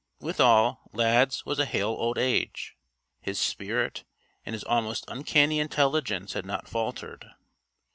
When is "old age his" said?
1.91-3.37